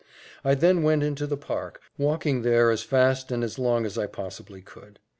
[0.43, 4.07] I then went into the park, walking there as fast and as long as I
[4.07, 4.97] possibly could.